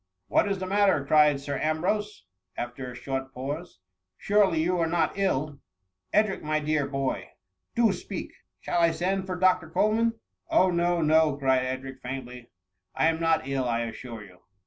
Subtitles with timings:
[0.17, 2.25] '* What is the matter?"" cried Sir Ambrose,
[2.57, 3.77] after a short pause;
[4.17, 5.59] surely you are not ill?
[6.11, 7.29] Edric, my dear boy,
[7.75, 9.69] do speak; shall I send for Dr.
[9.69, 10.13] Coleman ?'^
[10.49, 12.37] Oh, no, no !^ cried Edric, faintly;•'
[12.95, 14.39] I am not ill, I assure you."